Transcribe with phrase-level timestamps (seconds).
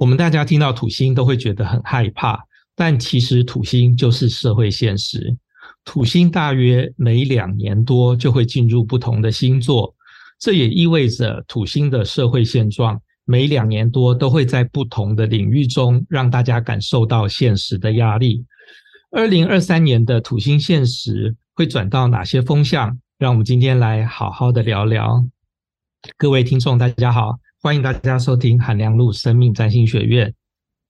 [0.00, 2.42] 我们大家听到土星都会觉得很害怕，
[2.74, 5.36] 但其实土星就是社会现实。
[5.84, 9.94] 土星大约每两年多就会进入不同的星座，
[10.38, 18.42] 这也意味着土星的社会现状每两年多都会在不同的领域中让大家感受到现实的压力。
[19.10, 22.98] 二零二三年的土星现实会转到哪些风向？
[23.18, 25.22] 让我们今天来好好的聊聊。
[26.16, 27.38] 各位听众，大家好。
[27.62, 30.32] 欢迎大家收听韩良路生命占星学院，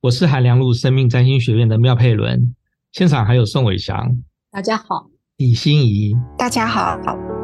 [0.03, 2.55] 我是韩良路生命占星学院的妙佩伦，
[2.93, 4.17] 现场还有宋伟翔，
[4.53, 6.97] 大家好；李欣怡，大家好；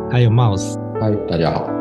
[0.08, 1.75] 还有 Mouse，嗨，大家好。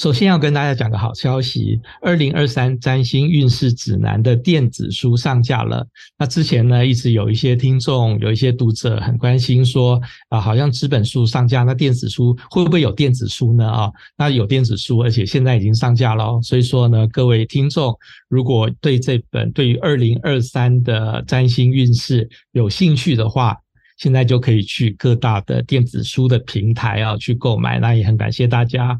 [0.00, 5.86] 首先要跟大家讲个好消息，二零二三占星运势指南的电子书上架了。
[6.16, 13.70] 那之前呢，一直有一些听众、有一些读者很关心说，啊，好像纸本书上架，那电子书会不会有电子书呢？
[13.70, 16.40] 啊，那有电子书，而且现在已经上架了。
[16.40, 17.94] 所以说呢，各位听众，
[18.30, 23.54] 如果对这本对于二零二三的占星运势有兴趣的话，
[23.98, 27.78] 现在就可以去各大的电子书的平台啊去购买。
[27.78, 28.98] 那也很感谢大家。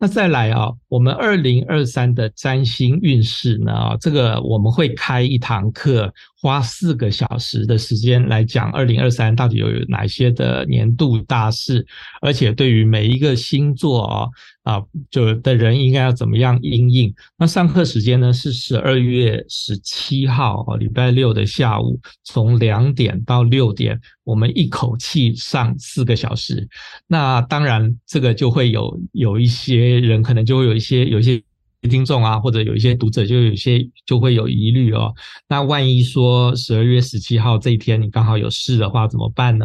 [0.00, 6.12] 那再来啊，我们二零二三的占星运势呢啊，这个我们会开一堂课。
[6.40, 11.84] 花四个小时的时间来讲，二零二三到底有哪些的年度大事，
[12.20, 14.28] 而且对于每一个星座啊
[14.68, 17.14] 啊，就的人应该要怎么样因应？
[17.38, 26.68] 那上课时间呢是十二月十七号哦，礼拜六的下午，从两点到六点，我们一口气上四个小时。
[27.06, 31.42] 那当然，这个就会有有一些人可能就会有一些有一些。
[31.88, 35.14] 听众啊，或者有一些读者，就有些就会有疑虑哦。
[35.48, 39.64] 那万一说十二月十七号这一天你刚好有事的话，怎么办呢？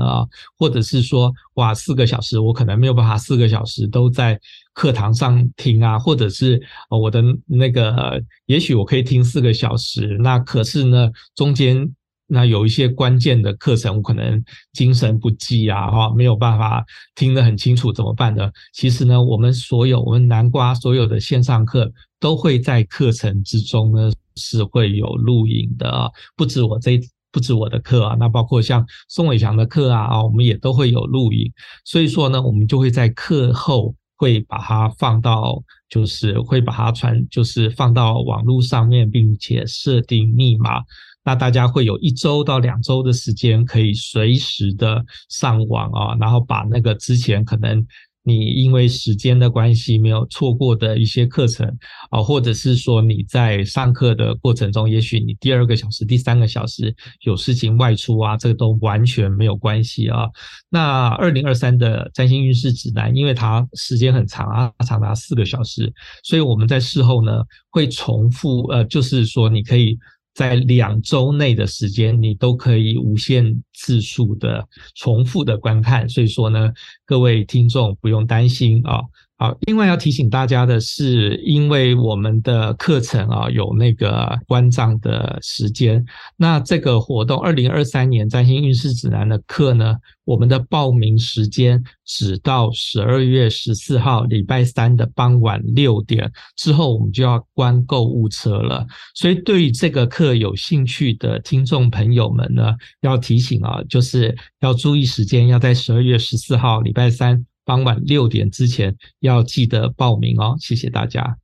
[0.60, 4.40] 或者是说，哇，四个小时我可能没有办法四个小时都在
[4.74, 11.94] 课堂上听啊，或者是我的那个，也许我可以听四个小时，那可是呢，中间。
[12.26, 16.84] 那有一些关键的课程，我可能精神不济啊，哈，没有办法
[17.16, 18.50] 听得很清楚，怎么办呢？
[18.74, 27.00] 其实呢，我们所有我们南瓜所有的线上课都会在课程之中呢是会有录影的，不止我这
[27.32, 31.52] 不止我的课啊，那包括像宋伟强的课啊啊，我们也都会有录影，
[31.84, 40.82] 所以说呢，我们就会在课后会把它放到，就是会把它传，就是放到网络上面，并且设定密码。
[41.26, 47.86] 那大家会有一周到两周的时间，可以随时的上网啊，然后把那个之前可能
[48.24, 51.68] 你因为时间的关系没有错过的一些课程
[52.10, 56.96] 啊，或者是说你在上课的过程中，也许你第二个小时、第三个小时
[57.26, 60.30] 有事情外出啊，这个都完全没有关系啊。
[60.70, 65.92] 那二零二三的占星运势指南，因为它时间很长啊，长达四个小时，
[66.24, 70.00] 所以我们在事后呢会重复，呃，就是说你可以。
[70.34, 76.72] 在两周内的时间，你都可以无限次数的重复的观看，所以说呢，
[77.06, 79.02] 各位听众不用担心啊。
[79.44, 86.02] 好，另外要提醒大家的是，因为我们的课程啊有那个关账的时间，
[86.38, 98.88] 那这个活动二零二三年占星运势指南的课呢，我们的报名时间只到十二月十四号礼拜三的傍晚六点之后，我们就要关购物车了。
[99.14, 107.46] 所以对于这个课有兴趣的听众朋友们呢，要提醒啊，就是要注意时间，要在十二月十四号礼拜三。
[107.66, 111.38] 傍晚六点之前要记得报名哦，谢谢大家。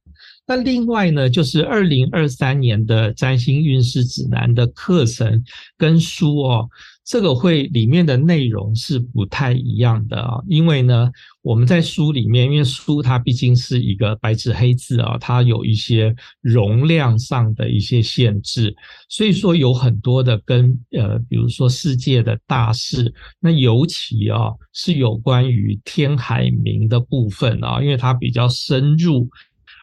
[0.46, 5.44] 那另外呢，就是二零二三年的占星运势指南的课程
[5.78, 6.68] 跟书哦，
[7.10, 11.10] 这个会里面的内容是不太一样的啊，因为呢，
[11.42, 18.76] 我们在书里面，因为书它毕竟是一个白纸黑字啊，它有一些容量上的一些限制，
[19.10, 29.28] 所以说有很多的跟呃，比如说世界的大事，那尤其啊是有关于天海明的部分啊，因为它比较深入。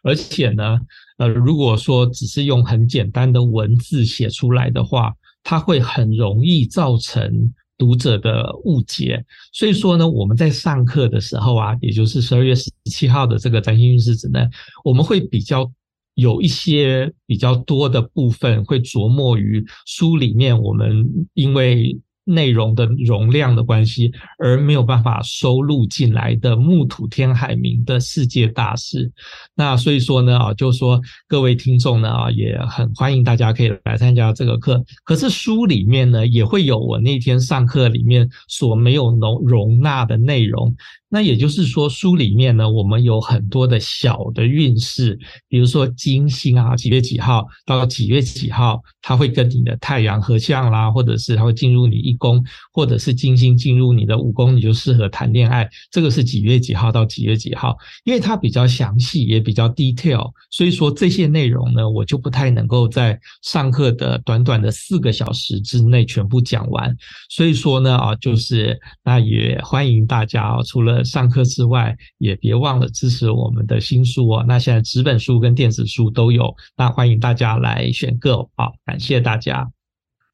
[0.05, 0.79] 而且呢，
[1.19, 5.13] 呃，如果说只是用很简单的文字写出来的话，
[5.49, 9.25] 它会很容易造成读者的误解。
[9.53, 14.51] 所以说呢，我们在上课的时候啊，也就是十二月十七号的这个占星运势指南，
[14.83, 15.71] 我们会比较
[16.15, 21.97] 有一些比较多的部分会琢磨于书里面，我们因为
[22.27, 29.11] 内容的容量的关系，而没有办法收录进来的木土天海明的世界大事。
[29.55, 34.85] 那所以说呢，啊，就说各位听众呢，啊，也很欢迎大家可以来参加这个课。
[35.05, 40.75] 可是书里面呢，也会有我那天上课里面所没有容容纳的内容。
[41.09, 45.17] 那也就是说，书里面呢，我们有很多的小的运势，
[45.49, 55.69] 比如说金星啊，几月几号到几月几号，它会跟你的太阳合相啦，或者是它会进入你一宫，或者是金星进入你的五宫，你就适合谈恋爱。
[55.93, 66.95] 这个是几月几号到几月几号，因为它比较详细，也比较 detail，所以说这些内容呢，我就不太能够在上课的短短的四个小时之内全部讲完。
[67.29, 74.45] 所以说呢，啊，就是那也欢迎大家啊，除了上课之外，也别忘了支持我们的新书哦。
[74.47, 78.73] 那现在纸本书跟电子书都有，那欢迎大家来选购好！
[78.85, 79.71] 感谢大家。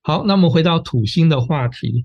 [0.03, 2.05] 好，那么回到土星的话题。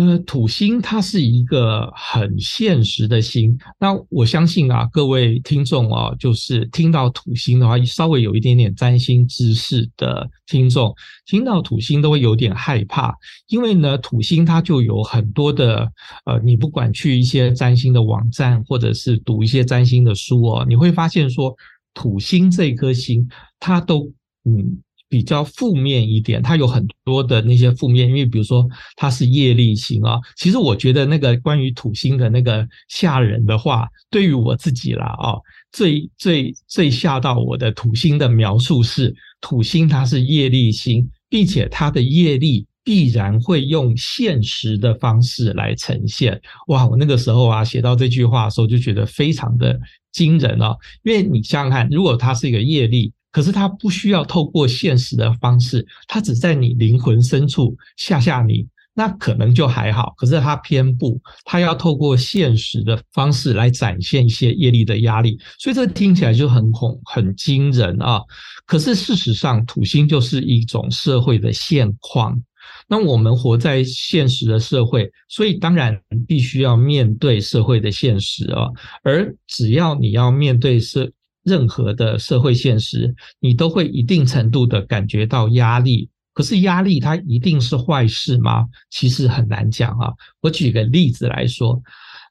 [0.00, 3.58] 呃，土星它是一个很现实的星。
[3.78, 10.94] 那我相信啊，各位听众啊，就是听到土星的话，稍微有一点点占星知识的听众，
[11.26, 13.12] 听到土星都会有点害怕，
[13.48, 15.90] 因为呢，土星它就有很多的
[16.24, 21.54] 呃，你不管去一些占星的网站，或者是读一些占星的书哦，你会发现说，
[21.92, 24.10] 土星这颗星它都
[24.44, 24.78] 嗯。
[25.10, 28.64] 比较负面一点，它有很多的那些负面，因为比如说
[28.94, 30.20] 它是业力星啊。
[30.36, 35.34] 其实我觉得那个关于土星的那个吓人的话，对于我自己啦啊，
[35.72, 46.40] 最最最吓到我的土星的描述是，土星它是业力星，并且它的业力必然会用现实的方式来呈现。
[46.68, 49.76] 哇，我那个时候啊写到这句话的时候就觉得非常的
[50.12, 53.12] 惊人啊，因为你想想看，如果它是一个业力。
[53.32, 60.12] 可是他不需要透过现实的方式，他只在你灵魂深处吓吓你，那可能就还好。
[60.16, 68.20] 可是他偏不，他要透过现实的方式来展现一些业力的压力，所以这听起来就很恐、很惊人啊。
[68.66, 72.40] 可是事实上，土星就是一种社会的现况。
[72.86, 75.96] 那我们活在现实的社会，所以当然
[76.26, 78.66] 必须要面对社会的现实啊。
[79.02, 81.10] 而只要你要面对社，
[81.44, 86.08] 任何的社会现实，你都会一定程度的感觉到压力。
[86.32, 88.64] 可是压力它一定是坏事吗？
[88.90, 90.12] 其实很难讲啊。
[90.40, 91.78] 我举个例子来说，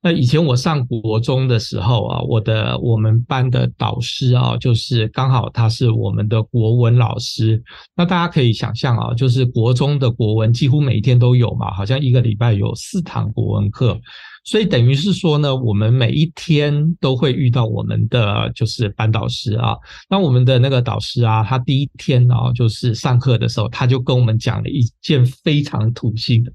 [0.01, 7.61] 那以前我上国中的时候啊，我的我们班的导师啊，就是刚好他是我们的国文老师。
[7.95, 13.99] 那大家可以想象啊，就是国中的国文几乎每一天都有嘛，好像一个礼拜有四堂国文课。
[14.43, 19.75] 所以等于是说呢，我们每一天都会遇到我们的就是班导师啊。
[20.09, 26.51] 那我们的那个导师啊，他第一天啊，就是上课的时候，他就跟我们讲了一件非常土星的、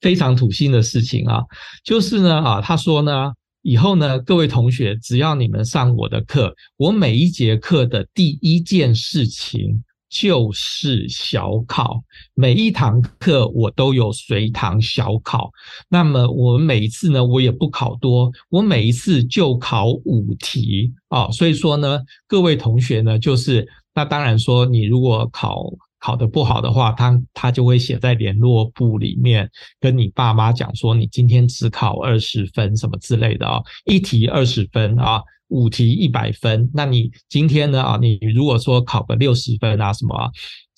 [0.00, 1.42] 非常土星的事情啊，
[1.84, 3.32] 就是呢啊，他说呢，
[3.62, 9.82] 以后呢，各位同学，只要你们上我的课，我每一节课的第一件事情。
[10.10, 12.02] 就是小考，
[12.34, 15.50] 每一堂课我都有随堂小考。
[15.88, 21.30] 那么我每一次呢，我也不考多，我每一次就考五题啊。
[21.30, 25.66] 所以说呢，各位同学呢，就是那当然说，你如果考
[26.00, 35.22] 考得不好的话，他他就会写在联络簿里面，跟你爸妈讲说，你今天只考二十分什么之类的啊，一题二十分啊。
[35.48, 37.98] 五题一百分，那你今天呢啊？
[38.00, 40.30] 你如果说考个六十分啊什么啊，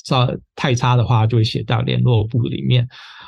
[0.05, 2.87] 这太差的话，就会写到联络簿里面。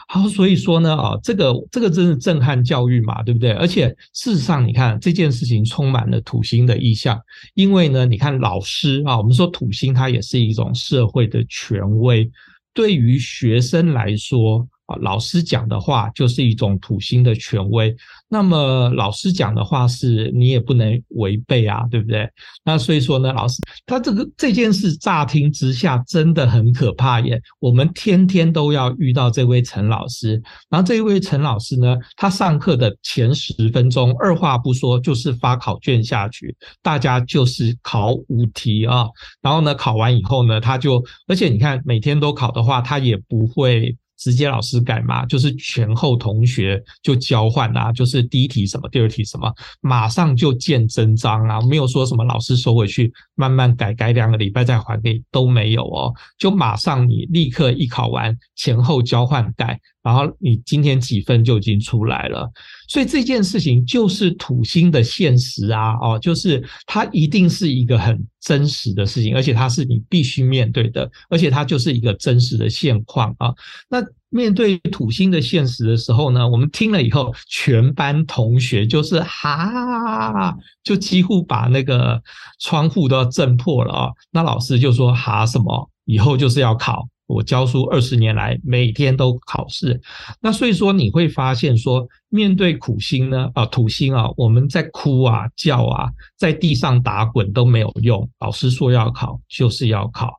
[0.08, 3.52] 好，所以说呢啊，这个这个真是震撼教育嘛，对不对？
[3.52, 7.20] 而且事实上，你看这件事情充满了土星的意象，
[7.54, 12.30] 因为呢，你看老师啊，我们说土星它也是一种社会的权威，
[12.72, 14.66] 对于学生来说。
[15.00, 17.96] 老师讲的话就是一种土星的权威，
[18.32, 22.26] 那么老师讲的话是你也不能违背啊，对不对？
[22.64, 27.38] 那所以说呢，老师他这个这件事乍听之下真的很可怕耶。
[27.60, 39.06] 我们天天都要遇到这位陈老师，然后这一位陈老师呢，他上课的前十分钟二话不说就是发考卷下去，大家就是考五题啊，
[39.42, 43.94] 然后呢考完以后呢，他就而且你看每天都考的话，他也不会。
[44.22, 59.80] 直接老师改嘛，就是前后同学就交换啊，就是第一题什么，第二题什么，马上就见真章啊，没有说什么老师收回去慢慢改，改两个礼拜再还给你都没有哦，就马上你立刻一考完前后交换改。
[60.02, 62.50] 然后你今天几分就已经出来了，
[62.88, 73.54] 所以这件事情就是土星的现实啊，哦，就是它一定是一个很真实的事情，而且它是你必须面对的，而且它就是一个真实的现况啊。
[73.88, 82.20] 那面对土星的现实的时候呢，我们听了以后，全班同学就是哈，就几乎把那个
[82.58, 84.08] 窗户都要震破了啊！
[84.32, 87.06] 那老师就说哈什么，以后就是要考。
[87.26, 90.00] 我教书二十年来，每天都考试。
[90.40, 98.28] 那所以说，你会发现说，面对苦星呢，啊，土星啊，我们在哭啊、叫啊，在地上打滚都没有用。
[98.40, 100.32] 老师说要考，就是要考。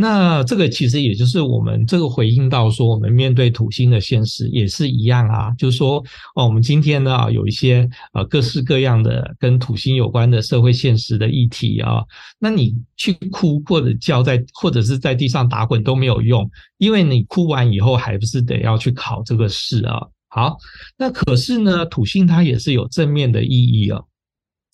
[0.00, 5.96] 那这个其实也就是我们这个回应到说，我们面对土星的现实也是一样啊，就是说，
[6.36, 12.04] 哦，我们今天呢，有一些呃各式各样的跟土星有关的社会现实的议题啊，
[12.38, 20.00] 那你去哭或者叫在或者是在地上打滚都没有用，因为你哭完以后还不是得要去考这个试啊。
[20.28, 20.56] 好，
[20.96, 24.00] 那可是呢，土星它也是有正面的意义啊，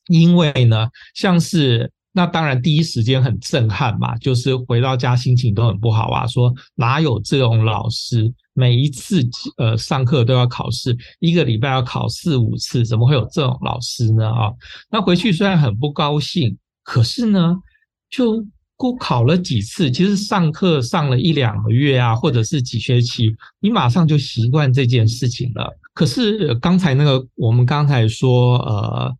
[0.09, 1.91] 因为呢，像是。
[2.17, 6.25] 那当然，第一时间很震撼嘛，就是回到家心情都很不好啊。
[6.29, 14.31] 说哪有这种老师，每一次呃上课都要考试，一个礼拜要考四五次，怎么会有这种老师呢？
[14.31, 14.53] 啊，
[14.93, 17.57] 那回去虽然很不高兴，可是呢，
[18.09, 25.69] 就过考了几次，其实上课上了一两个月啊，或者是几学期，你马上就习惯这件事情了。
[25.93, 29.13] 可是刚才那个，我们刚才说呃。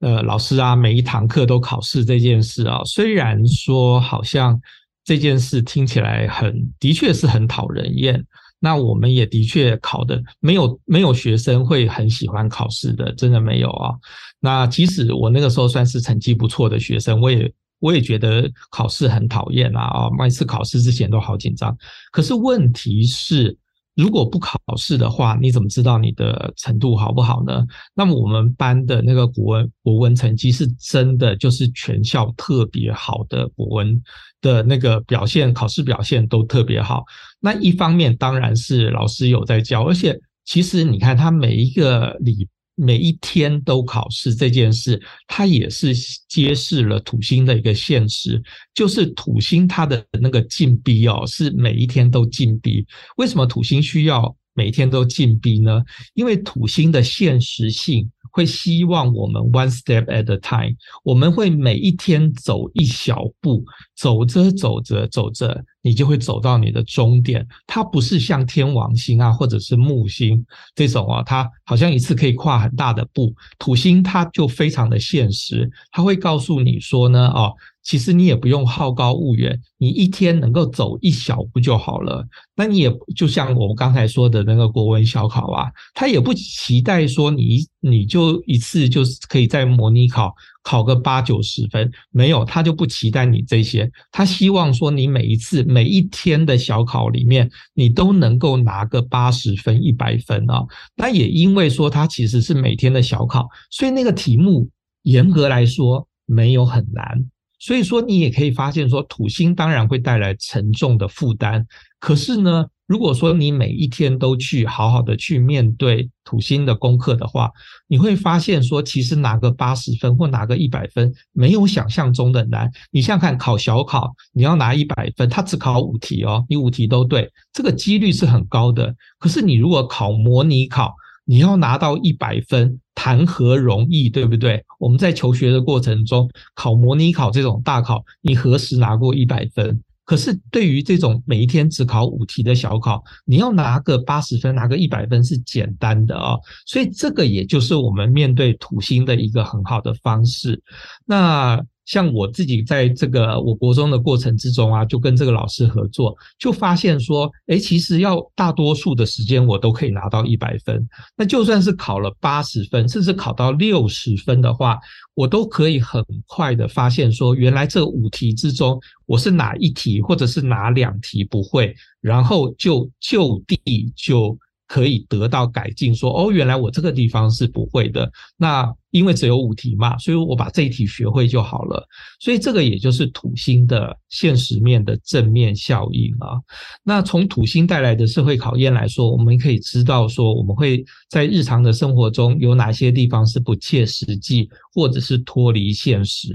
[0.00, 4.58] 呃，老师啊，每一堂课都考试这件事啊，虽然说好像
[5.04, 8.24] 这件事听起来很，的确是很讨人厌。
[8.58, 13.94] 那我们也的确考的没有没有学生会很喜欢考试的，真的没有啊。
[14.40, 21.76] 那即使我那个时候算是成绩不错的学生，我也我也觉得考试很讨厌啊啊，每次考试之前都好紧张。
[22.10, 23.56] 可是问题是。
[23.96, 27.66] 如果不考试的话，你怎么知道你的程度好不好呢？
[27.94, 34.00] 那么我们班的那个国文国文成绩是真的就是全校特别好的国文
[34.40, 37.04] 的那个表现，考试表现都特别好。
[37.40, 42.48] 那一方面当然是老师有在教，而且其实你看他每一个礼。
[42.80, 45.92] 每一天都考试这件事，它也是
[46.28, 48.42] 揭示了土星的一个现实，
[48.74, 52.86] 就是土星它的那个禁逼哦，是每一天都禁逼。
[53.16, 55.82] 为什么土星需要每天都禁逼呢？
[56.14, 58.10] 因为土星的现实性。
[58.32, 63.64] 会希望我们 one step at a time，我们会每一天走一小步，
[63.96, 67.46] 走着走着走着，你就会走到你的终点。
[67.66, 70.44] 它不是像天王星啊，或者是木星
[70.74, 73.34] 这种啊，它好像一次可以跨很大的步。
[73.58, 77.54] 土星它就非常的现实，它会告诉你说呢，哦。
[77.82, 82.26] 其实你也不用好高骛远，你一天能够走一小步就好了。
[82.54, 93.90] 那你也就像我们刚才说的那个国文小考啊，他也不期待说你你就一次就是可以在模拟考考个八九十分，没有，他就不期待你这些。
[94.12, 100.62] 他希望说你每一次每一天的小考里面，你都能够拿个八十分、一百分啊。
[100.96, 104.68] 那也因为说它其实是每天的小考，所以那个题目
[105.04, 107.24] 严格来说没有很难。
[107.60, 111.64] 所以说，你也可以发现说，土星当然会带来沉重的负担。
[112.00, 117.50] 可是呢，如果说你每一天都去好好的去面对土星的功课的话，
[117.86, 122.70] 你会发现说，其实拿个八十分或拿个一百分，没有想象中的难。
[122.90, 128.94] 你想看，考小考，你要拿一百分，它只考五题哦，你五题都对，这个几率是很高的。
[129.18, 130.94] 可是你如果考模拟考，
[131.30, 134.64] 你要拿到一百分，谈何容易，对不对？
[134.80, 139.80] 我们在求学的过程中，考模拟考这种大考，你何时拿过一百分？
[140.04, 146.36] 可是对于这种每一天只考五题的小考，你要拿个八十分，拿个一百分是简单的啊。
[146.66, 150.60] 所以这个也就是我们面对土星的一个很好的方式。
[151.06, 151.64] 那。
[151.90, 160.88] 像我自己在这个我国中的过程之中啊，就跟这个老师合作，就发现说，诶，其实要大多数的时间我都可以拿到一百分。
[161.16, 164.78] 那就算是考了八十分，甚至考到六十分的话，
[165.14, 174.38] 我都可以很快的发现说，原来这五题之中，我是哪一题或者是哪两题不会，然后就就地就。
[174.70, 178.08] 可以得到改进，说哦，原来我这个地方是不会的。
[178.36, 181.84] 那因为只有五题嘛，所以我把这一题学会就好了。
[182.20, 186.38] 所以这个也就是土星的现实面的正面效应啊。
[186.84, 196.28] 那从土星带来的社会考验来说，我们可以知道说，我们会在日常的生活中有哪些地方是不切实际，或者是脱离现实。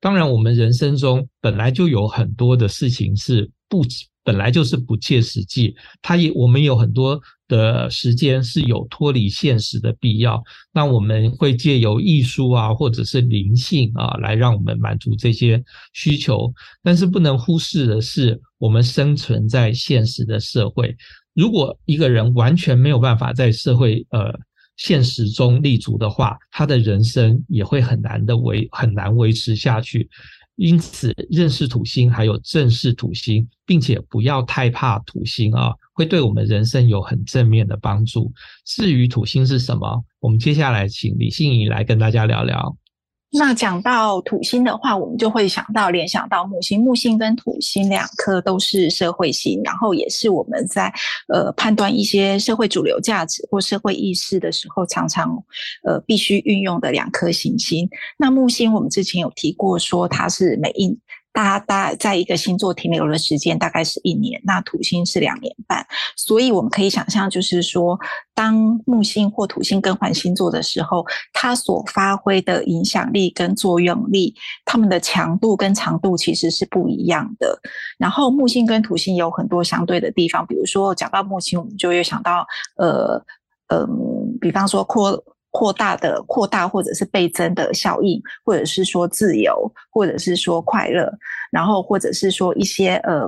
[0.00, 3.50] 当然，我们人生中本来就有很多的事情是
[3.82, 3.84] 不。
[4.26, 10.42] 本来就是不切实际，它也我们有很多的时间是有脱离现实的必要。
[10.72, 15.62] 那我们会借由艺术啊，或者是灵性啊，来让我们满足这些
[15.92, 16.50] 需求。
[16.82, 20.96] 但是不能忽视的是，我们生存在现实的社会。
[21.34, 24.34] 如果一个人完全没有办法在社会呃
[24.78, 30.08] 现实中立足的话，他的人生也会很难的维很难维持下去。
[30.56, 38.32] 因此，认识土星还有正视土星，并且不要太怕土星啊，会对我们人生有很正面的帮助。
[38.64, 42.76] 至于土星是什么，我们接下来请李欣怡来跟大家聊聊。
[43.36, 50.92] 那讲到土星的话，我们就会想到联想到木星，木星跟土星两颗都是社会星，然后也是我们在
[51.26, 55.36] 呃判断一些社会主流价值或社会意识的时候，常常
[55.82, 57.88] 呃必须运用的两颗行星。
[58.16, 60.96] 那木星我们之前有提过，说它是美印。
[61.34, 65.84] 大家大在一个星座停留的时间大概是一年，那土星是两年半，
[66.16, 67.98] 所以我们可以想象，就是说，
[68.32, 74.32] 当木星或土星更换星座的时候，它所发挥的影响力跟作用力，
[74.64, 77.58] 它们的强度跟长度其实是不一样的。
[77.98, 83.20] 然后木星跟土星有很多相对的地方，比如说讲到木星，我们就会想到，呃，
[83.66, 83.88] 嗯、呃，
[84.40, 85.20] 比方说扩。
[85.54, 91.08] 扩大的扩大，或者是倍增的效应，或者是说自由，或者是说快乐，
[91.52, 93.24] 然后或者是说一些呃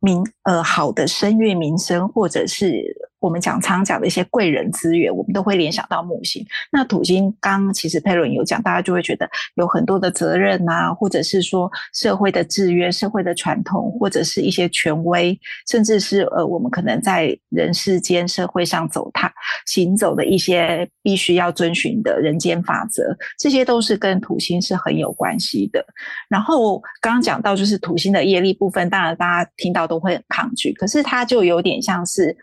[0.00, 2.94] 名呃好的声乐名声，或者是。
[3.26, 6.46] 我们讲常讲的一些贵人资源，我们都会联想到木星。
[6.70, 15.36] 那土星刚刚其实佩伦有讲，大家就会觉得有很多的责任呐、啊，或者是说社会的制约、社会的传统，或者是一些权威，
[15.68, 19.32] 甚至是呃我们可能在人世间社会上走踏
[19.66, 23.02] 行走的一些必须要遵循的人间法则，
[23.40, 25.84] 这些都是跟土星是很有关系的。
[26.28, 32.36] 然后刚刚讲到就是土星的业力部分，当然大家听到都会很抗拒，可是它就有点像是。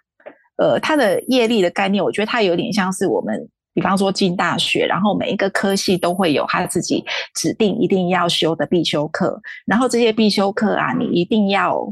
[0.57, 11.91] 呃，它的业力的概念，我觉得它有点像是我们，比方说进大学，然后每一个科系都会有他自己指定一定要修的必修课，然后这些必修课啊，你一定要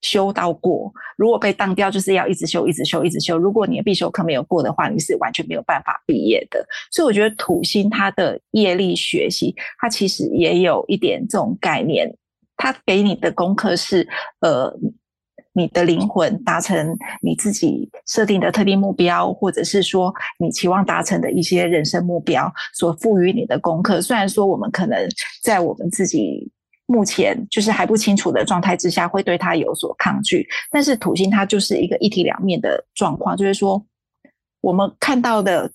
[0.00, 3.36] 修到过，如果被当掉，就是要一直修，一直修，一直修。
[3.36, 6.66] 如果你的必修课没有过的话，你是完全没有办法毕业的。
[6.90, 12.10] 所以我觉得土星它的业力学习，它其实也有一点这种概念，
[12.56, 14.08] 它给你的功课是
[14.40, 14.74] 呃。
[15.58, 24.00] 你的灵魂达成你自己设定的特定目标，或者是说你期望达成的一些人生目标，所赋予你的功课。
[24.00, 24.96] 虽然说我们可能
[25.42, 26.50] 在我们自己
[26.86, 33.84] 目前就是还不清楚的状态之下，会对它有所抗拒，但是土星它就是一个一体两面的状况，就是说
[34.60, 35.70] 我们看到的。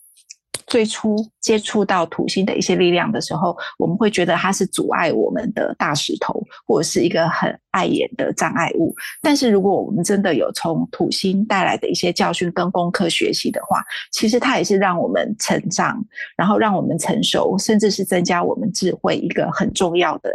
[0.74, 8.92] 最初接触到土星的一些力量的时候，我们会觉得它是阻碍我们的大石头，或者是一个很碍眼的障碍物。
[9.22, 16.04] 但是，如果我们真的有从土星带来的一些教训跟功课学习的话，其实它也是让我们成长，
[16.36, 20.32] 然后让我们成熟，甚至是增加我们智慧一个很重要的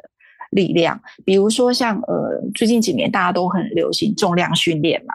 [0.50, 1.00] 力量。
[1.24, 5.14] 比如说像，呃，最近几年大家都很流行重量训练嘛。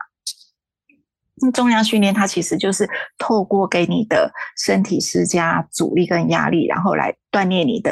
[1.41, 7.91] 那重量训练，它其实就是透过给你的身体施加阻力跟压力，然后来锻炼你的。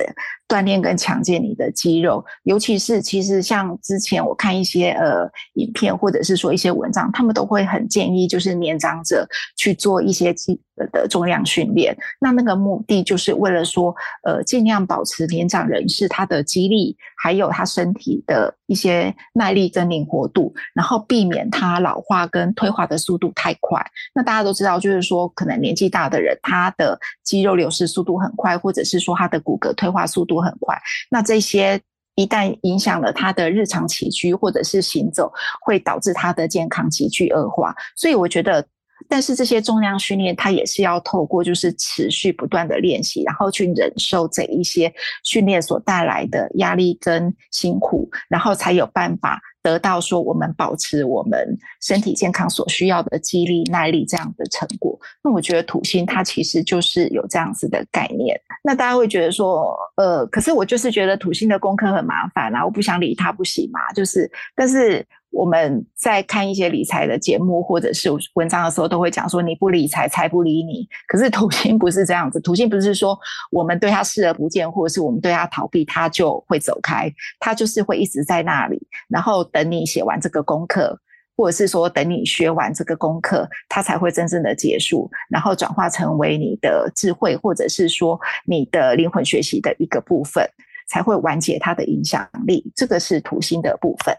[0.51, 9.25] 锻炼跟强健你的肌肉，尤其是其实像之前我看一些呃影片，或者是说一些文章，他们都会很建议就是年长者
[9.55, 10.59] 去做一些肌
[10.91, 11.97] 的重量训练。
[12.19, 23.81] 那那个目的就是为了说，呃，尽量保持年长人士他的肌力，还有他身体的一些耐力跟灵活度，然后避免他老化跟退化的速度太快。
[24.13, 30.39] 那大家都知道，就是说可能年纪大的人，他的肌肉流失速度很快，或者是说他的骨骼退化速度。
[30.39, 30.75] 很快，
[31.09, 31.79] 那这些
[32.15, 37.75] 一旦影响了他的日常起居或者是行走，会导致他的健康急剧恶化。
[37.95, 38.65] 所以我觉得，
[39.11, 44.91] 但是这些重量训练，它也是要透过就是持续不断的练习，然后去忍受这一些
[45.23, 49.41] 训练所带来的压力跟辛苦，然后才有办法。
[49.63, 58.35] 得到说我们保持我们身体健康所需要的肌力、耐力这样的成果，那我觉得土星它其实就是有这样子的概念。
[58.63, 63.79] 那大家会觉得说，呃，可是我就是觉得土星的功课很麻烦啊，我不想理它，不行嘛？
[63.93, 65.05] 就是，但是。
[65.31, 70.87] 我们在看一些理财的节目或者是文章的时候，都会讲说，你不理财，财不理你。
[71.07, 73.17] 可是土星不是这样子，土星不是说
[73.49, 80.99] 我们对他视而不见，或者是我们对他逃避，他就会走开，他就是会一直在那里，然后等你写完这个功课，
[81.37, 90.45] 或者是说等你学完这个功课，他才会真正的结束，然后转化成为你的智慧，或者是说你的灵魂学习的一个部分，
[90.89, 92.71] 才会完结它的影响力。
[92.75, 94.13] 这个是土星的部分。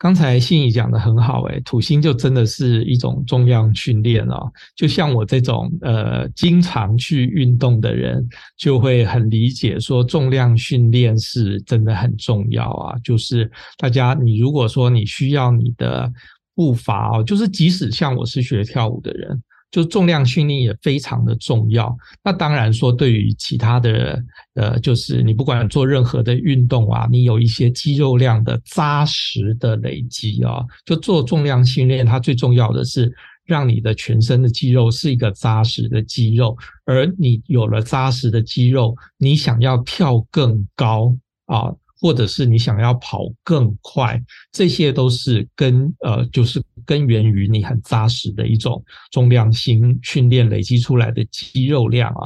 [0.00, 4.50] 刚才信仪讲得很好，诶，土星就真的是一种重量训练哦。
[4.74, 12.96] 就像我这种呃经常去运动的人，就会很理解说重量训练是真的很重要啊。
[13.04, 16.10] 就是大家，你如果说你需要你的
[16.54, 19.42] 步伐哦，就是即使像我是学跳舞的人。
[19.70, 21.96] 就重量训练也非常的重要。
[22.24, 24.22] 那当然说，对于其他的
[24.54, 33.12] 呃，就是你不管做任何的运动啊，你有一些肌肉量的扎实的累积啊，就做重量训练，它最重要的是
[33.44, 41.72] 让你的全身的肌肉是一个扎实的肌肉，而你有了扎实的肌肉，你想要跳更高啊。
[42.00, 44.18] 或者是你想要跑更快，
[44.50, 52.24] 这些都是根呃，就是根源于你很扎实的一种重量型训练累积出来的肌肉量啊。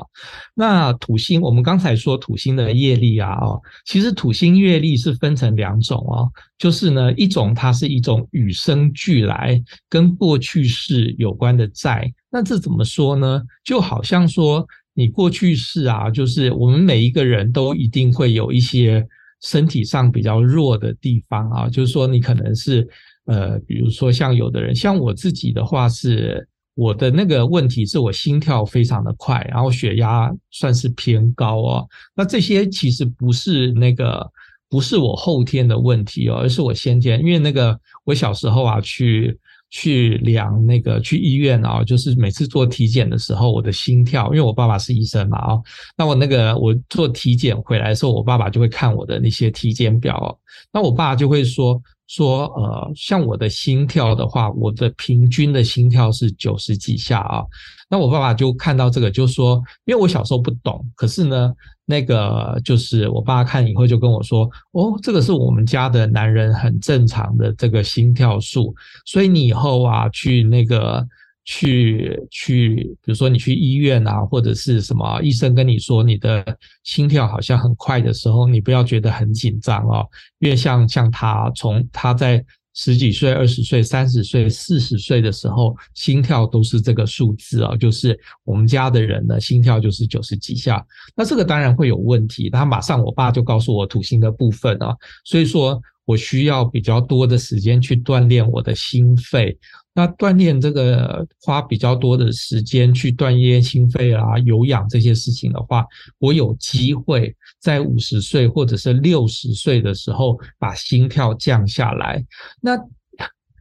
[0.55, 12.09] 那土星，我们刚才说土星的业力啊，哦，其实土星业力是分成两种哦，就是呢，一种它是一种与生俱来跟过去式有关的债。
[12.31, 13.43] 那这怎么说呢？
[13.65, 19.05] 就好像说你过去式啊，就是我们每一个人都一定会有一些。
[19.45, 22.89] 身体上比较弱的地方啊，就是说你可能是
[23.27, 31.89] 呃，比如说像有的人，像我自己的话是，我的那个问题是我心跳非常的快，然后血压算是偏高哦。
[32.17, 34.27] 那这些其实不是那个
[34.69, 39.39] 不是我后天的问题哦，而是我先天，因为那个我小时候啊去。
[39.77, 45.59] 去量那个去医院啊，就是每次做体检的时候，我的心跳，因为我爸爸是医生嘛啊，
[45.99, 50.39] 那我那个我做体检回来的时候，我爸爸就会看我的那些体检表，
[50.73, 57.43] 那我爸就会说说呃，像我的心跳的话，我的平均的心跳是九十几下啊，
[57.91, 61.53] 那我爸爸就看到这个就说，因为我小时候不懂，可是呢。
[61.87, 71.07] 那个就是我爸看以后就跟我说：“哦，这个是我们家的男人很正常的这个心跳数，所以你以后啊去那个
[71.45, 76.45] 去去，比如说你去医院啊，或者是什么医生跟你说你的
[76.83, 90.85] 心跳好像很快的时候，你不要觉得很紧张哦，因为像像他从他在。”十几岁、二十岁、三十岁、四十岁的时候，心跳都是这个数字啊，就是我们家的人呢，心跳就是九十几下。
[91.15, 92.51] 那这个当然会有问题。
[92.51, 99.57] 他马上，我爸就告诉我土星的部分啊，所以说我需要比较多的时间去锻炼我的心肺。
[99.97, 105.87] 那锻炼这个花比较多的时间去锻炼心肺啊、有氧这些事情的话，
[106.19, 112.25] 我有机会在五十岁或者是六十岁的时候把心跳降下来。
[112.61, 112.77] 那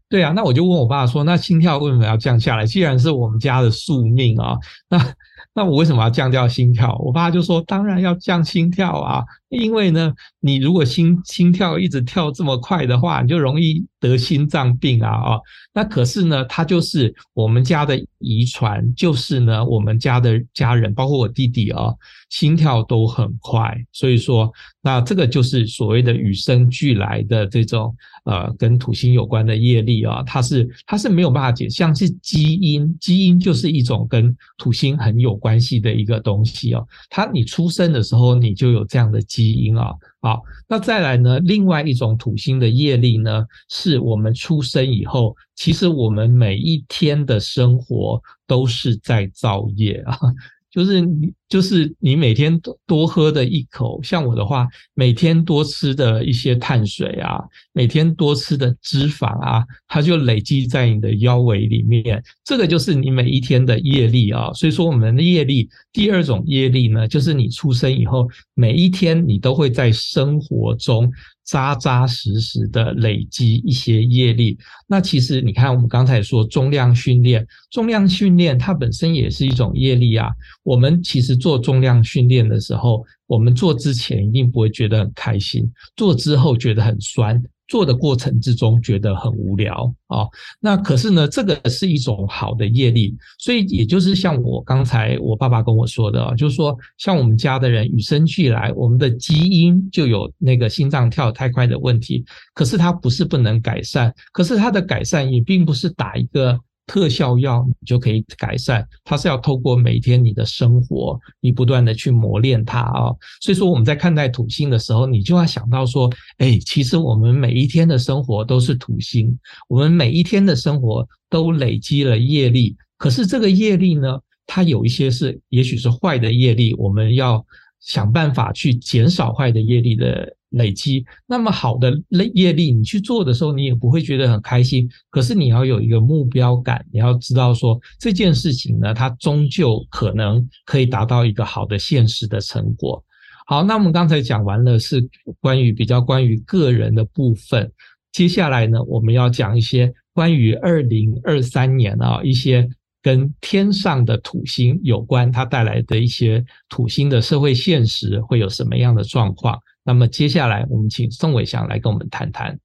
[0.10, 2.66] 对啊，那我就问我爸说：“那心跳为什么要降下来？
[2.66, 4.58] 既然是我们家的宿命啊，
[4.90, 5.16] 那
[5.56, 9.24] 那我为什么要降掉心跳？”我爸就说：“当然要降心跳啊。”
[9.54, 15.40] 因为呢，你如果心心跳一直跳这么快的话，你就容易得心脏病啊啊！
[15.74, 21.94] 那可是呢，它就是我们家的遗传，就是呢，我们家的家人，包括我弟弟啊，
[22.30, 23.76] 心跳都很快。
[23.92, 36.86] 所以说，那这个就是所谓的与生俱来的这种呃，跟土星有关的业力啊，它是它是没有办法解，像是基因，基因就是一种跟土星很有关系的一个东西哦。
[37.10, 39.43] 它你出生的时候你就有这样的基。
[39.44, 41.40] 基因啊，好，那再来呢？
[41.40, 50.18] 另外一种土星的业力呢，是我们出生以后，其实我们每一天的生活都是在造业啊。
[50.72, 57.40] 就是你，就是你每天多喝的一口，像我的话，每天多吃的一些碳水啊，
[57.74, 64.52] 每天多吃的脂肪啊，它就累积在你的腰围里面，这个就是你每一天的业力啊。
[64.54, 71.12] 所以说，我们的业力，第二种业力呢，就是你出生以后，每一天你都会在生活中。
[71.46, 80.32] 扎扎实实的累积一些业力，那其实你看，我们刚才说重量训练，重量训练它本身也是一种业力啊。
[80.64, 87.44] 我们其实做重量训练的时候，我们做之前一定不会觉得很开心，做之后觉得很酸。
[87.66, 90.28] 做的过程之中觉得很无聊啊，
[90.60, 106.60] 那可是呢，这个是一种好的业力，所以也就是像我刚才我爸爸跟我说的，就是说像我们家的人与生俱来，我们的基因就有那个心脏跳太快的问题，可是它不是不能改善，可是它的改善也并不是打一个。
[106.86, 113.12] 特效药你就可以改善，它是要透过每天你的生活，你不断的去磨练它啊。
[113.42, 122.76] 所以说我们在看待土星的时候，你就要想到说，哎，其实我们每一天的生活都是土星，我们每一天的生活都累积了业力。
[122.98, 127.46] 可是这个业力呢，它有一些是也许是坏的业力，我们要
[127.80, 130.36] 想办法去减少坏的业力的。
[130.54, 131.06] 累积。
[131.28, 131.94] 那么好的
[132.34, 134.90] 业力，你去做的时候，你也不会觉得很开心。
[135.12, 143.04] 可是你要有一个目标感，你要知道说这件事情呢，它终究可能可以达到一个好的现实的成果。
[143.46, 145.08] 好，那我们刚才讲完了是
[145.40, 147.72] 关于比较关于个人的部分，
[148.12, 152.68] 接下来呢，我们要讲一些关于二零二三年啊一些。
[153.06, 159.60] 跟天上的土星有关，它带来的一些土星的社会现实会有什么样的状况？
[159.84, 162.58] 那么接下来我们请宋伟祥来跟我们谈谈。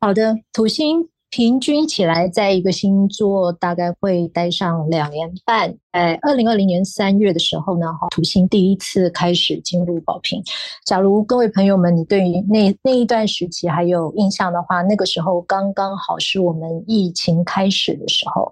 [0.00, 1.08] 好的，土星。
[1.28, 5.76] 平均起来，在一个星座大概会待上两年半。
[5.92, 10.40] 在二零二零年三月的时候呢，哈，土星第一次开始进入宝瓶。
[10.86, 18.50] 假如各位朋友们，你对于那那一段时期还有印象的话，那个时候刚刚好是我们疫情开始的时候。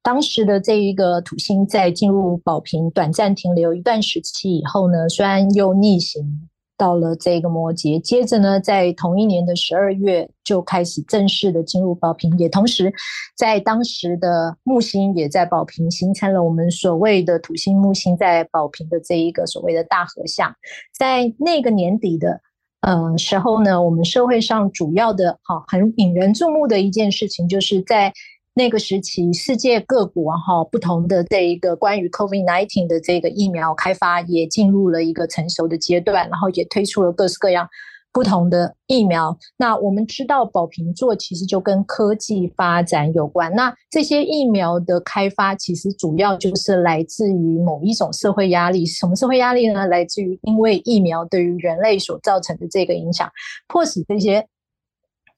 [0.00, 6.48] 当时的这一个土星在进入宝瓶短暂停留一段时期以后呢，虽然又逆行。
[6.82, 12.92] 到了这个摩羯，接着呢，在同一年的十二月就开始正式的进入宝瓶，也同时
[13.36, 20.52] 在当时的木星也在宝瓶形成了我们所谓的土星木星在宝瓶的这一个所谓的大合相。
[20.92, 22.40] 在那个年底的
[22.80, 28.12] 呃时候呢，我们社会上主要的哈很引人注目的一件事情，就是在。
[28.54, 37.66] 那个时期，世界各国哈不同的这一个关于 COVID-19 的这个疫苗开发也进入了一个成熟的阶段，然后也推出了各式各样
[38.12, 39.34] 不同的疫苗。
[39.56, 43.50] 那我们知道，宝瓶座其实就跟科技发展有关。
[43.54, 48.84] 那这些疫苗的开发，其实主要就是来自于某一种社会压力。
[48.84, 49.86] 什么社会压力呢？
[49.86, 53.32] 来自于因为疫苗对于人类所造成的这个影响，
[53.66, 54.46] 迫使这些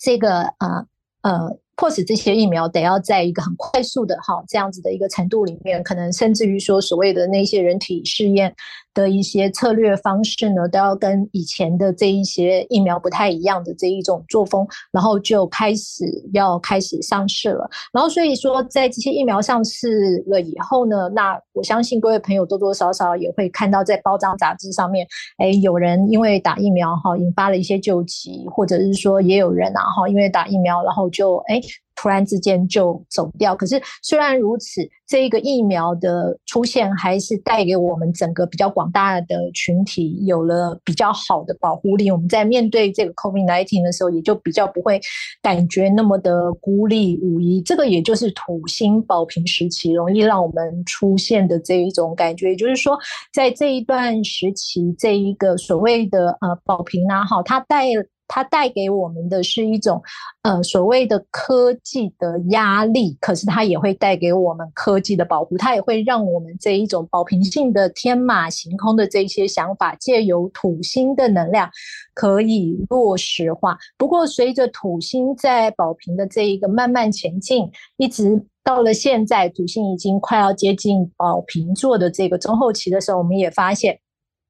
[0.00, 0.86] 这个呃
[1.22, 1.58] 呃。
[1.76, 8.54] 迫使这些疫苗得要在一个很快速的哈这样子的一个程度里面，可能甚至于说所谓的那些人体试验
[8.94, 17.68] 的一些策略方式呢，都要跟以前的这一些疫苗不太一样的这一种作风，然后就开始要开始上市了。
[17.92, 25.06] 然后所以说，在这些疫苗上市了以后呢，那我相信各位朋友多多少少也会看到在包装杂志上面，
[25.38, 31.60] 哎，有人因为打疫苗哈引发了一些救急，或者是说也有人啊哈因为打疫苗然后就哎。
[31.96, 33.54] 突然之间就走掉。
[33.54, 42.10] 可是虽然如此，这个疫苗的出现还是带给我们整个比较广大的群体有了比较好的保护力。
[42.10, 45.00] 我们在面对这个 COVID-19 的时候，也就比较不会
[45.42, 47.60] 感觉那么的孤立无依。
[47.62, 52.50] 这个也就是土星宝瓶时期容易让我们出现的这一种感觉。
[52.50, 52.98] 也就是说，
[53.32, 57.84] 在这一段时期，这一个所谓的呃宝瓶啊，哈，它带。
[58.26, 60.02] 它带给我们的是一种，
[60.42, 71.70] 呃，所谓的科技的压力，可是它也会带给我们科技的保护，它也会让我们这一种宝瓶性的天马行空的这些想法，借由土星的能量
[72.14, 73.78] 可以落实化。
[73.98, 84.00] 不过，随着土星在宝瓶的这一个慢慢前进，一直到了现在，土星已经快要接近宝瓶座的这个中后期的时候，我们也发现。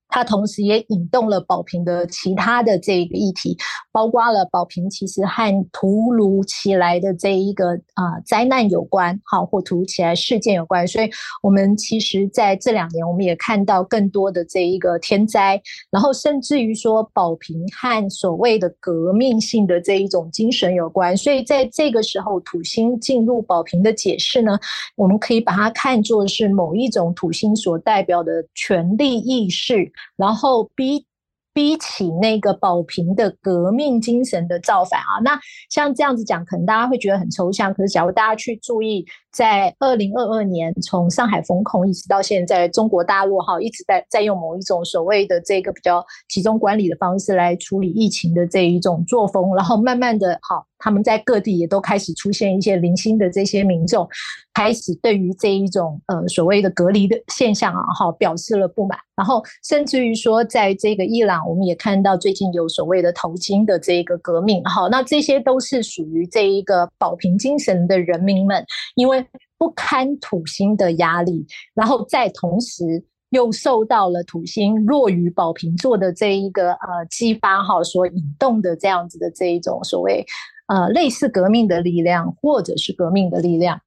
[0.09, 3.57] 它同时也引动了宝瓶的其他的这一个议题，
[3.91, 10.87] 包括了宝瓶其实和突如其来的这一个啊灾难有关，好，或突如其来事件有关。
[10.87, 11.11] 所以，
[11.43, 21.17] 我们其实在这两年，我们也看到更多的这一个天灾，然后甚至于说宝瓶和所谓的革命性的这一种精神有关。
[21.17, 24.57] 所以，在这个时候，土星进入宝瓶的解释呢，
[24.95, 29.91] 我们可以把它看作是某一种土星所代表的权力意识。
[30.17, 31.07] 然后逼
[31.53, 35.39] 逼起那个宝瓶的革命精神的造反啊，那
[35.71, 37.73] 像这样子讲，可能大家会觉得很抽象。
[37.73, 54.07] 可是，假如大家去注意，在二零二二年从上海封控一直到现在，中国大陆哈一直在在用某一种所谓的这个比较集中管理的方式来处理疫情的这一种作风，然后慢慢的，好，他们在各地也都开始出现一些零星的这些民众。
[54.53, 58.97] 开始对于这一种呃所谓的隔离的现象啊，哈，表示了不满。
[59.17, 69.27] 然后甚至于说，在这个伊朗，我们也看到最近有所谓的头巾的这一个革命，哈，那这些都是属于这一个宝瓶精神的人民们，因为
[69.59, 71.45] 不堪土星的压力，
[71.75, 72.85] 然后在同时
[73.31, 80.25] 又受到了土星弱于宝瓶座的这一个呃激发哈所引动的这样子的这一种所谓
[80.67, 83.81] 呃类似革命的力量，或者是革命的力量。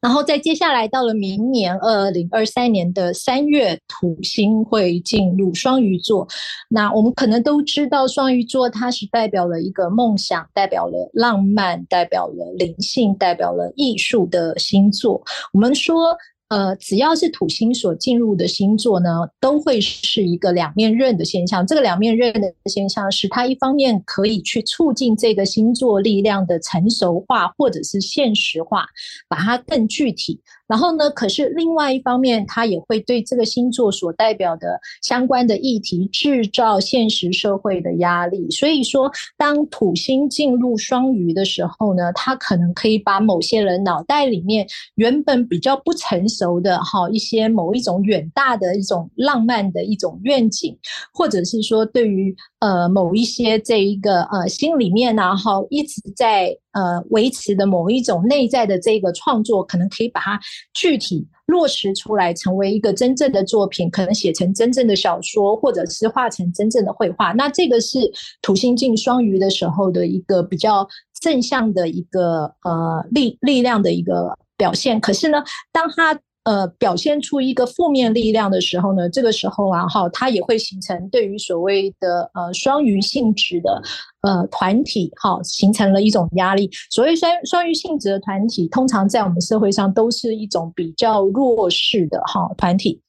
[0.00, 6.28] 然后在接下来到了明年二零二三年的三月，土星会进入双鱼座。
[6.68, 15.22] 那我们可能都知道，双鱼座它是代表了一个梦想，代表了浪漫，代表了灵性，代表了艺术的星座。
[15.54, 16.14] 我们说，
[16.48, 19.08] 呃，只要是土星所进入的星座呢，
[19.40, 21.66] 都会是一个两面刃的现象。
[21.66, 28.86] 这个两面刃的现象是，它一方面可以去促进这个星座力量的成熟化，或者是现实化，
[29.28, 30.40] 把它更具体。
[30.66, 38.50] 然后呢，可是另外一方面，它也会对这个星座所代表的相关的议题制造现实社会的压力。
[38.50, 50.76] 所以说，当土星进入双鱼的时候呢，它可能可以把某些人脑袋里面原本比较不成熟的哈一些某一种远大的一种浪漫的一种愿景，
[51.12, 56.56] 或者是说对于呃某一些这一个呃心里面呢哈一直在。
[56.74, 60.40] 呃，维持的某一种内在的这个创作，可能可以把它
[60.72, 67.30] 具体落实出来，成为一个真正的作品，可能写成真正的小说，或者是画成真正的绘画。
[67.30, 68.00] 那这个是
[68.42, 70.84] 土星进双鱼的时候的一个比较
[71.20, 75.00] 正向的一个呃力力量的一个表现。
[75.00, 83.82] 可是呢，当它呃，表现出一个负面力量的时候呢，这个时候啊，哈，它也会形成对于所谓的呃双鱼性质的
[84.20, 86.70] 呃团体，哈，形成了一种压力。
[86.90, 93.00] 所谓双双鱼性质的团体，通常在我们社会上都是一种比较弱势的哈团体。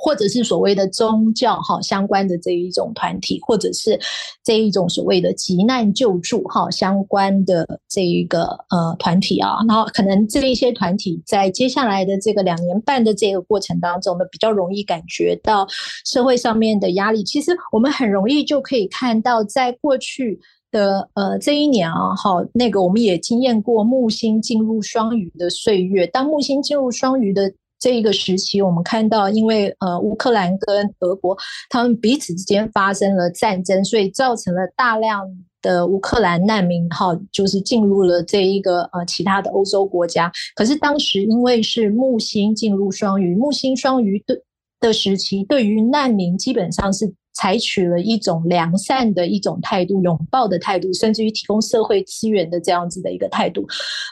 [0.00, 3.98] 或者是所谓的宗教哈相关的这一种团体，或者是
[4.44, 15.66] 这一种所谓的急难救助哈相关的这一个呃团体啊，然后可能这一些团体在接下来的这个两年半的这个过程当中呢，比较容易感觉到
[16.04, 17.24] 社会上面的压力。
[17.24, 20.38] 其实我们很容易就可以看到，在过去
[20.70, 27.52] 的呃这一年啊，哈那个我们也经验过木星进入双鱼的岁月，当木星进入双鱼的。
[27.78, 31.36] 这一个时期，我们看到，因为呃，乌克兰跟俄国
[31.70, 35.24] 他们彼此之间发生了战争，所以造成了大量
[35.62, 40.30] 的乌克兰难民，哈，就是进入了这一个呃其他的欧洲国家。
[40.56, 44.40] 可是当时因为是木星进入双鱼，木星双鱼的
[44.80, 53.64] 的时期，对于难民基本上是采取了一种良善的一种态度，拥抱的态度，甚至于提供社会资源的这样子的一个态度。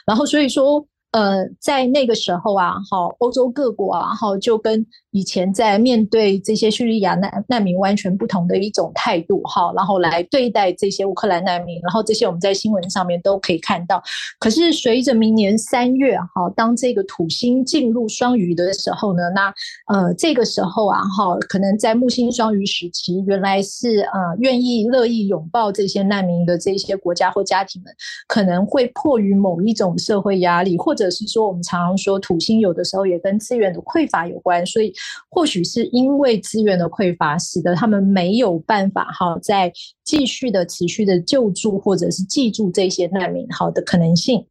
[0.05, 0.87] 然后所以说。
[1.11, 14.03] 呃，在那个时候啊，好，欧洲各国啊，好，就跟以前在面对这些叙利亚难难民完全不同的一种态度，哈，然后来对待这些乌克兰难民，然后这些我们在新闻上面都可以看到。
[14.37, 19.47] 可是随着明年三月，哈，当这个土星进入双鱼的时候呢，那
[19.87, 27.91] 呃，这个时候啊，哈，可能在木星双鱼时期，原来是呃愿意乐意拥抱这些难民的这些国家或家庭们，
[28.27, 34.93] 可能会迫于某一种社会压力或者者是说，我们常常说土星有的时候也跟资源的匮乏有关，所以
[35.29, 39.71] 或许是因为资源的匮乏，使得他们没有办法哈，再
[40.03, 44.45] 继续的持续的救助或者是记住这些难民好的可能性。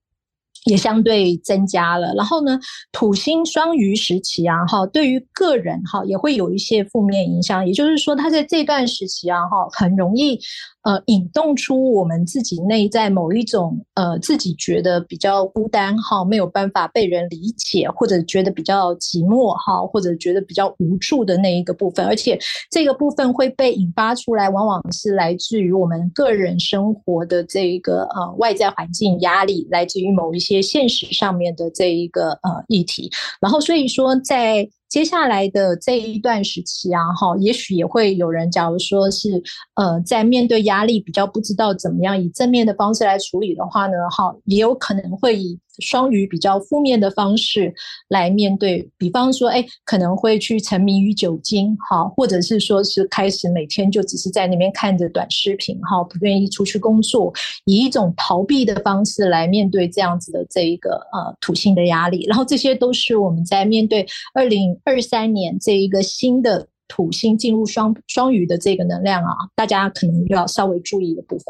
[0.67, 2.13] 也相对增加了。
[2.15, 2.59] 然后呢，
[2.93, 10.39] 土星双鱼时期啊哈，对于个人哈也会有一些负面影响，也就是说，他在这段时期啊哈很容易。
[10.87, 22.39] 呃，引动出我们自己内在某一种呃，自己觉得比较孤单哈，没有办法被人理解，或者觉得比较寂寞哈，或者觉得比较无助的那一个部分，而且
[22.71, 34.69] 这个部分会被引发出来，往往是来自于我们个人生活的这个呃外在环境压力，来自于某一些现实上面的这一个呃议题，然后所以说在。
[34.97, 39.43] 接下来的这一段时期啊，哈，也许也会有人，假如说是，
[39.75, 45.59] 呃，在面对压力比较不知道怎么样以正面的方式来处理的话呢，哈，也有可能会以。
[45.81, 47.71] 双鱼比较负面的方式
[48.09, 57.31] 来面对，比方说，哎，可能会去沉迷于酒精，哈，或者是说是开始每天就只是在那边看着短视频，哈，不愿意出去工作，
[57.67, 71.47] 以一种逃避的方式来面对这样子的这一个呃土星的压力，然后这些都是我们在面对二零二三年这一个新的土星进入双双鱼的这个能量啊，大家可能要稍微注意的部分。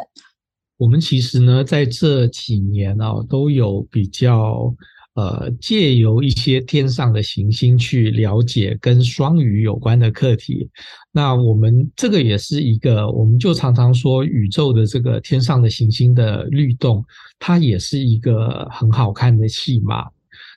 [0.78, 4.74] 我们其实呢，在这几年啊，都有比较
[5.16, 10.70] 呃，借由一些天上的行星去了解跟双鱼有关的课题。
[11.12, 17.04] 那我们这个也是一个，我们就常常说宇宙的这个天上的行星的律动，
[17.38, 20.06] 它也是一个很好看的戏码。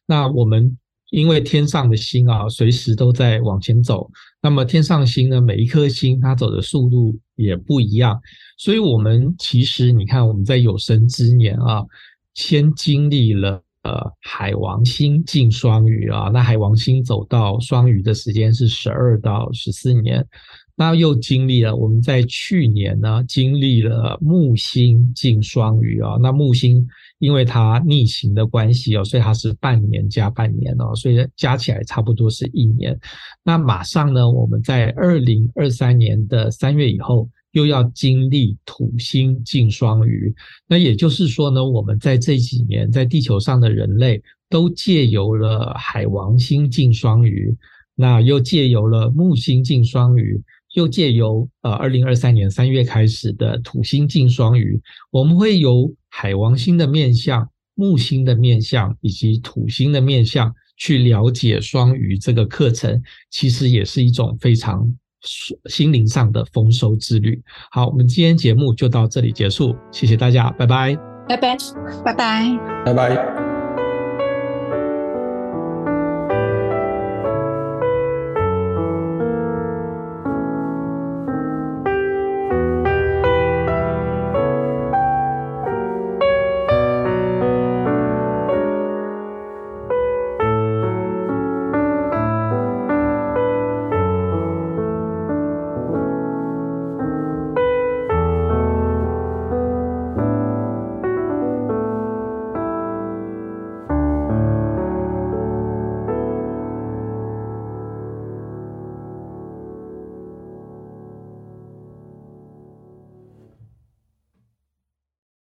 [0.06, 0.78] 那我们。
[1.12, 4.10] 因为天上的星啊，随时都在往前走。
[4.42, 8.20] 那么天上星呢，每一颗星它走的速度也不一样。
[8.58, 11.84] 所以，我们其实你看，我们在有生之年啊，
[12.36, 20.26] 先经历了呃海王星进双鱼啊，那海王星走到双鱼的时间是十二到十四年。
[20.76, 26.88] 那又经历了我们在去年呢，经历了木星进双鱼啊，那木星
[27.20, 32.98] 因为它逆行的关系哦，所以它是半年加半年哦，所以加起来差不多是一年。
[33.44, 40.34] 那马上呢，我们在二零二三年的三月以后，又要经历土星进双鱼。
[40.68, 47.54] 那也就是说呢，我们在这几年在地球上的人类都借由了海王星进双鱼，
[47.96, 50.42] 那又借由了木星进双鱼，
[50.76, 60.54] 又借由呃二零二三年三月开始的土星进双鱼，我们会由海王星的面相、木星的面相以及土星的面相。
[60.82, 64.90] 去了解双鱼这个课程，其实也是一种非常
[65.66, 67.44] 心灵上的丰收之旅。
[67.70, 70.96] 好，我们今天节目就到这里结束，谢谢大家，拜拜，
[71.28, 71.58] 拜拜，
[72.06, 73.49] 拜拜，拜拜。